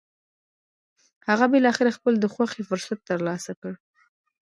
[1.29, 3.73] هغه بالاخره خپل د خوښې فرصت تر لاسه کړ.